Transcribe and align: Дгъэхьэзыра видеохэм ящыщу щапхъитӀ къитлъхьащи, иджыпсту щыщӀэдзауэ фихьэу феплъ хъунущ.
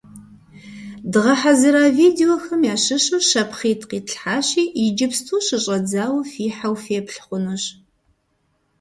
Дгъэхьэзыра 1.11 1.83
видеохэм 1.97 2.61
ящыщу 2.73 3.19
щапхъитӀ 3.27 3.85
къитлъхьащи, 3.89 4.63
иджыпсту 4.85 5.43
щыщӀэдзауэ 5.45 6.21
фихьэу 6.31 6.75
феплъ 6.83 7.19
хъунущ. 7.23 7.63